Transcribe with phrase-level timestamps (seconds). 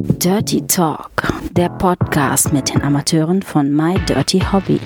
[0.00, 1.10] Dirty Talk,
[1.50, 4.78] der Podcast mit den Amateuren von My Dirty Hobby.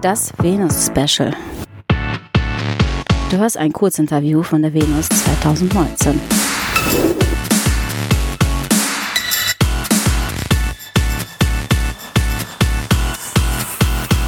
[0.00, 1.34] Das Venus Special.
[3.32, 6.20] Du hörst ein Kurzinterview von der Venus 2019.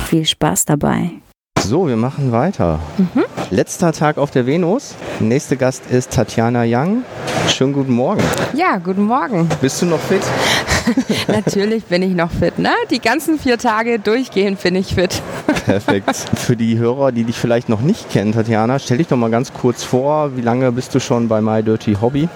[0.07, 1.23] Viel Spaß dabei.
[1.65, 2.81] So, wir machen weiter.
[2.99, 3.25] Mhm.
[3.51, 4.95] Letzter Tag auf der Venus.
[5.21, 7.05] Nächster Gast ist Tatjana Young.
[7.49, 8.23] Schönen guten Morgen.
[8.53, 9.49] Ja, guten Morgen.
[9.61, 10.23] Bist du noch fit?
[11.29, 12.59] Natürlich bin ich noch fit.
[12.59, 12.71] Ne?
[12.91, 15.23] Die ganzen vier Tage durchgehend bin ich fit.
[15.65, 16.15] Perfekt.
[16.37, 19.53] Für die Hörer, die dich vielleicht noch nicht kennen, Tatjana, stell dich doch mal ganz
[19.53, 20.37] kurz vor.
[20.37, 22.29] Wie lange bist du schon bei My Dirty Hobby?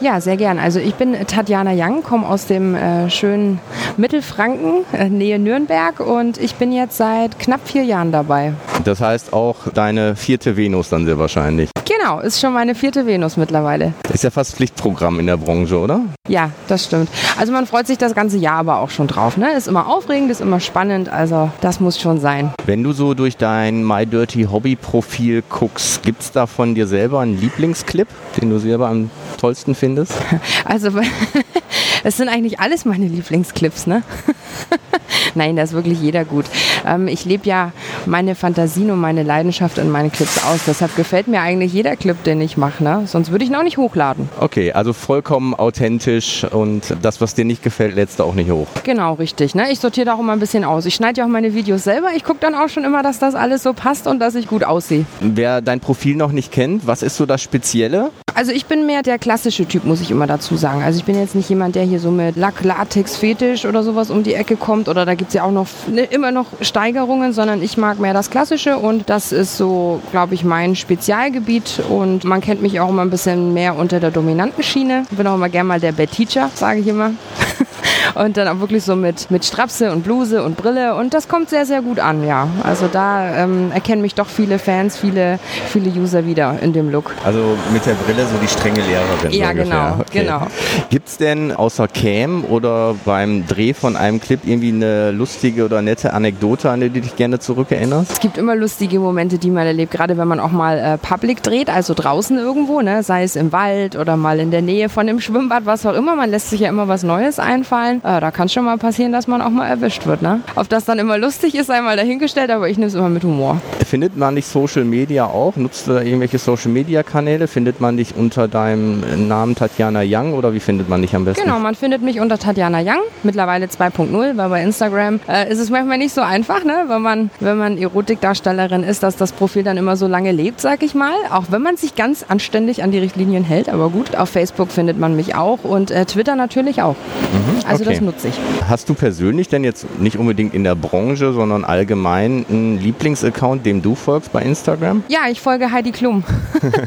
[0.00, 0.58] Ja, sehr gern.
[0.58, 3.60] Also ich bin Tatjana Young, komme aus dem äh, schönen
[3.96, 8.54] Mittelfranken, äh, Nähe Nürnberg und ich bin jetzt seit knapp vier Jahren dabei.
[8.84, 11.70] Das heißt auch deine vierte Venus dann sehr wahrscheinlich.
[12.00, 13.92] Genau, ist schon meine vierte Venus mittlerweile.
[14.10, 16.00] Ist ja fast Pflichtprogramm in der Branche, oder?
[16.28, 17.10] Ja, das stimmt.
[17.38, 19.36] Also man freut sich das ganze Jahr aber auch schon drauf.
[19.36, 19.52] Ne?
[19.52, 22.52] Ist immer aufregend, ist immer spannend, also das muss schon sein.
[22.64, 26.86] Wenn du so durch dein My Dirty Hobby Profil guckst, gibt es da von dir
[26.86, 28.08] selber einen Lieblingsclip,
[28.40, 30.14] den du selber am tollsten findest?
[30.64, 30.90] Also
[32.04, 34.02] es sind eigentlich alles meine Lieblingsclips, ne?
[35.34, 36.46] Nein, da ist wirklich jeder gut.
[36.86, 37.72] Ähm, ich lebe ja
[38.06, 40.60] meine Fantasien und meine Leidenschaft in meinen Clips aus.
[40.66, 42.82] Deshalb gefällt mir eigentlich jeder Clip, den ich mache.
[42.82, 43.02] Ne?
[43.06, 44.28] Sonst würde ich ihn auch nicht hochladen.
[44.40, 48.66] Okay, also vollkommen authentisch und das, was dir nicht gefällt, lädst du auch nicht hoch.
[48.84, 49.54] Genau, richtig.
[49.54, 49.70] Ne?
[49.70, 50.86] Ich sortiere da auch immer ein bisschen aus.
[50.86, 52.08] Ich schneide ja auch meine Videos selber.
[52.16, 54.64] Ich gucke dann auch schon immer, dass das alles so passt und dass ich gut
[54.64, 55.04] aussehe.
[55.20, 58.10] Wer dein Profil noch nicht kennt, was ist so das Spezielle?
[58.34, 60.82] Also ich bin mehr der klassische Typ, muss ich immer dazu sagen.
[60.82, 64.10] Also ich bin jetzt nicht jemand, der hier so mit Lack, Latex, Fetisch oder sowas
[64.10, 67.32] um die Ecke kommt oder da gibt es ja auch noch ne, immer noch Steigerungen,
[67.32, 72.24] sondern ich mag mehr das Klassische und das ist so, glaube ich, mein Spezialgebiet und
[72.24, 75.04] man kennt mich auch immer ein bisschen mehr unter der dominanten Schiene.
[75.10, 77.12] Ich bin auch immer gerne mal der Bad Teacher, sage ich immer.
[78.14, 81.50] und dann auch wirklich so mit, mit Strapse und Bluse und Brille und das kommt
[81.50, 82.48] sehr, sehr gut an, ja.
[82.62, 85.38] Also da ähm, erkennen mich doch viele Fans, viele,
[85.68, 87.12] viele User wieder in dem Look.
[87.24, 89.30] Also mit der Brille so die strenge Lehrerin.
[89.30, 90.22] Ja, genau, okay.
[90.22, 90.46] genau.
[90.90, 95.82] Gibt es denn außer Cam oder beim Dreh von einem Clip irgendwie eine lustige oder
[95.82, 98.12] nette Anekdote, an die du dich gerne zurückerinnerst?
[98.12, 101.42] Es gibt immer lustige Momente, die man erlebt, gerade wenn man auch mal äh, Public
[101.42, 103.02] dreht, also draußen irgendwo, ne?
[103.02, 106.16] sei es im Wald oder mal in der Nähe von dem Schwimmbad, was auch immer.
[106.16, 107.99] Man lässt sich ja immer was Neues einfallen.
[108.02, 110.22] Äh, da kann es schon mal passieren, dass man auch mal erwischt wird.
[110.22, 110.40] Ne?
[110.56, 113.60] Ob das dann immer lustig ist, einmal dahingestellt, aber ich nehme es immer mit Humor.
[113.86, 115.56] Findet man dich Social Media auch?
[115.56, 117.46] Nutzt du da irgendwelche Social Media Kanäle?
[117.48, 121.44] Findet man dich unter deinem Namen Tatjana Young oder wie findet man dich am besten?
[121.44, 125.70] Genau, man findet mich unter Tatjana Young, mittlerweile 2.0, weil bei Instagram äh, ist es
[125.70, 126.84] manchmal nicht so einfach, ne?
[126.88, 130.82] wenn man, wenn man Erotikdarstellerin ist, dass das Profil dann immer so lange lebt, sag
[130.82, 131.12] ich mal.
[131.30, 134.16] Auch wenn man sich ganz anständig an die Richtlinien hält, aber gut.
[134.16, 136.94] Auf Facebook findet man mich auch und äh, Twitter natürlich auch.
[136.94, 137.89] Mhm, also okay.
[137.90, 138.34] Das nutze ich.
[138.68, 143.82] Hast du persönlich denn jetzt nicht unbedingt in der Branche, sondern allgemein einen Lieblingsaccount, dem
[143.82, 145.02] du folgst bei Instagram?
[145.08, 146.24] Ja, ich folge Heidi Klum.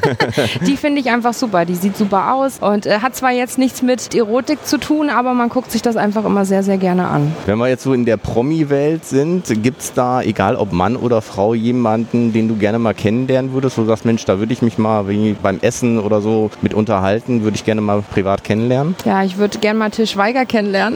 [0.68, 1.66] die finde ich einfach super.
[1.66, 5.34] Die sieht super aus und äh, hat zwar jetzt nichts mit Erotik zu tun, aber
[5.34, 7.34] man guckt sich das einfach immer sehr, sehr gerne an.
[7.46, 11.22] Wenn wir jetzt so in der Promi-Welt sind, gibt es da, egal ob Mann oder
[11.22, 14.62] Frau, jemanden, den du gerne mal kennenlernen würdest, wo du sagst, Mensch, da würde ich
[14.62, 15.06] mich mal
[15.41, 18.96] beim Essen oder so mit unterhalten, würde ich gerne mal privat kennenlernen?
[19.06, 20.46] Ja, ich würde gerne mal Til Schweiger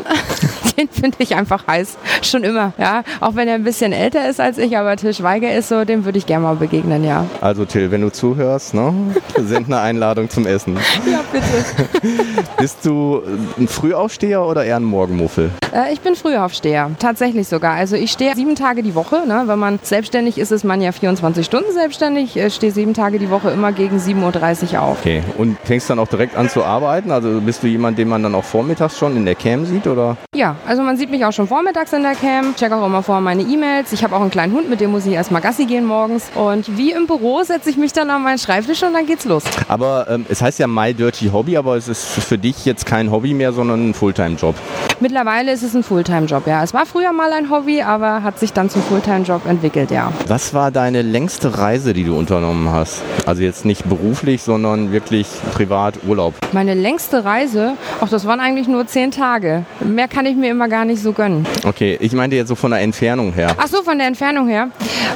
[0.03, 0.47] kennenlernen.
[0.77, 1.97] den finde ich einfach heiß.
[2.21, 3.03] Schon immer, ja.
[3.19, 6.05] Auch wenn er ein bisschen älter ist als ich, aber Till Schweiger ist so, dem
[6.05, 7.25] würde ich gerne mal begegnen, ja.
[7.41, 8.93] Also Till, wenn du zuhörst, ne,
[9.37, 10.77] send eine Einladung zum Essen.
[11.07, 12.13] Ja, bitte.
[12.57, 13.21] Bist du
[13.57, 15.51] ein Frühaufsteher oder eher ein Morgenmuffel?
[15.73, 17.73] Äh, ich bin Frühaufsteher, tatsächlich sogar.
[17.73, 19.23] Also ich stehe sieben Tage die Woche.
[19.25, 19.43] Ne?
[19.45, 22.35] Wenn man selbstständig ist, ist man ja 24 Stunden selbstständig.
[22.35, 24.97] Ich stehe sieben Tage die Woche immer gegen 7.30 Uhr auf.
[24.99, 27.11] Okay, und fängst dann auch direkt an zu arbeiten?
[27.11, 29.87] Also bist du jemand, den man dann auch vormittags schon in der Cam sieht?
[29.87, 30.17] Oder?
[30.35, 32.55] Ja, also man sieht mich auch schon vormittags in der Cam.
[32.55, 33.91] Check auch immer vor meine E-Mails.
[33.91, 36.29] Ich habe auch einen kleinen Hund, mit dem muss ich erstmal Gassi gehen morgens.
[36.35, 39.43] Und wie im Büro setze ich mich dann an meinen Schreibtisch und dann geht's los.
[39.67, 43.11] Aber ähm, es heißt ja My Dirty Hobby, aber es ist für dich jetzt kein
[43.11, 44.55] Hobby mehr, sondern ein Fulltime-Job.
[44.99, 46.63] Mittlerweile ist es ein Fulltime-Job, ja.
[46.63, 50.11] Es war früher mal ein Hobby, aber hat sich dann zum Fulltime-Job entwickelt, ja.
[50.27, 53.03] Was war deine längste Reise, die du unternommen hast?
[53.25, 56.33] Also jetzt nicht beruflich, sondern wirklich privat Urlaub.
[56.53, 59.65] Meine längste Reise, ach, das waren eigentlich nur zehn Tage.
[59.81, 61.45] Mehr kann ich mir immer gar nicht so gönnen.
[61.65, 63.55] Okay, ich meinte jetzt so von der Entfernung her.
[63.57, 64.69] Ach so, von der Entfernung her.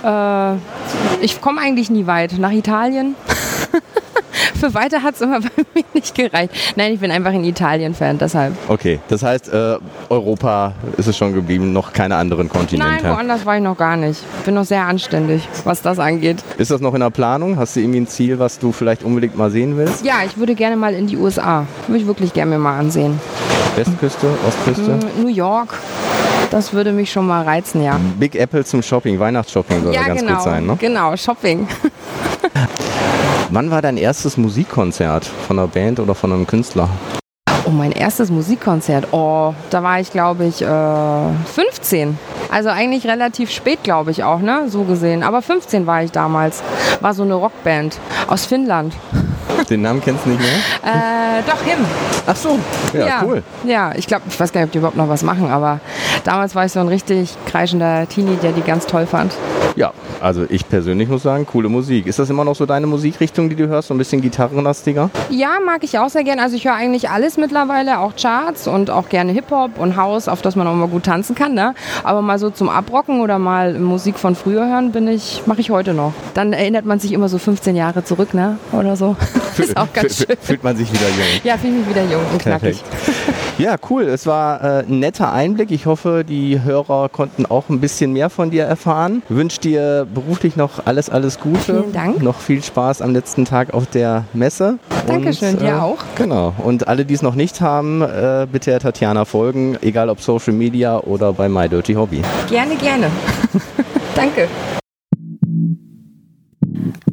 [0.03, 2.37] Äh, ich komme eigentlich nie weit.
[2.37, 3.15] Nach Italien.
[4.61, 6.53] für weiter hat es immer bei mir nicht gereicht.
[6.75, 8.53] Nein, ich bin einfach ein Italien-Fan, deshalb.
[8.67, 9.77] Okay, das heißt, äh,
[10.09, 13.03] Europa ist es schon geblieben, noch keine anderen Kontinente.
[13.03, 14.21] Nein, woanders war ich noch gar nicht.
[14.45, 16.43] Bin noch sehr anständig, was das angeht.
[16.57, 17.57] Ist das noch in der Planung?
[17.57, 20.05] Hast du irgendwie ein Ziel, was du vielleicht unbedingt mal sehen willst?
[20.05, 21.65] Ja, ich würde gerne mal in die USA.
[21.87, 23.19] Würde ich wirklich gerne mir mal ansehen.
[23.75, 24.91] Westküste, Ostküste?
[24.91, 25.73] Mm, New York.
[26.51, 27.99] Das würde mich schon mal reizen, ja.
[28.19, 30.33] Big Apple zum Shopping, Weihnachtsshopping soll ja, ja ganz genau.
[30.35, 30.75] gut sein, ne?
[30.79, 31.67] Genau, Shopping.
[33.53, 36.87] Wann war dein erstes Musikkonzert von einer Band oder von einem Künstler?
[37.65, 39.09] Oh, mein erstes Musikkonzert.
[39.11, 42.17] Oh, da war ich, glaube ich, äh, 15.
[42.49, 44.69] Also eigentlich relativ spät, glaube ich auch, ne?
[44.69, 45.21] So gesehen.
[45.21, 46.63] Aber 15 war ich damals.
[47.01, 48.93] War so eine Rockband aus Finnland.
[49.69, 50.49] Den Namen kennst du nicht mehr?
[50.83, 51.85] Äh, doch, Him.
[52.25, 52.57] Ach so,
[52.93, 53.43] ja, cool.
[53.63, 55.79] Ja, ich glaube, ich weiß gar nicht, ob die überhaupt noch was machen, aber
[56.23, 59.33] damals war ich so ein richtig kreischender Teenie, der die ganz toll fand.
[59.75, 62.07] Ja, also ich persönlich muss sagen, coole Musik.
[62.07, 63.87] Ist das immer noch so deine Musikrichtung, die du hörst?
[63.87, 65.09] So ein bisschen gitarrenlastiger?
[65.29, 66.41] Ja, mag ich auch sehr gerne.
[66.41, 70.41] Also ich höre eigentlich alles mittlerweile, auch Charts und auch gerne Hip-Hop und House, auf
[70.41, 71.53] das man auch mal gut tanzen kann.
[71.53, 71.73] Ne?
[72.03, 75.71] Aber mal so zum Abrocken oder mal Musik von früher hören, bin ich, mache ich
[75.71, 76.13] heute noch.
[76.33, 78.57] Dann erinnert man sich immer so 15 Jahre zurück, ne?
[78.71, 79.15] Oder so.
[79.57, 80.37] Ist auch ganz schön.
[80.41, 81.41] Fühlt man sich wieder jung.
[81.43, 82.83] Ja, fühle mich wieder jung und knackig.
[83.61, 84.03] Ja, cool.
[84.03, 85.69] Es war äh, ein netter Einblick.
[85.69, 89.21] Ich hoffe, die Hörer konnten auch ein bisschen mehr von dir erfahren.
[89.29, 91.59] Ich wünsche dir beruflich noch alles, alles Gute.
[91.81, 92.23] Vielen Dank.
[92.23, 94.79] Noch viel Spaß am letzten Tag auf der Messe.
[95.05, 95.99] Dankeschön, Und, dir auch.
[96.15, 96.55] Genau.
[96.63, 100.99] Und alle, die es noch nicht haben, äh, bitte Tatjana folgen, egal ob Social Media
[100.99, 102.23] oder bei My Dirty Hobby.
[102.49, 103.11] Gerne, gerne.
[104.15, 104.47] Danke.